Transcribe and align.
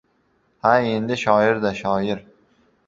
—Ha 0.67 0.71
endi, 0.95 1.19
shoir-da, 1.27 1.77
shoir... 1.83 2.27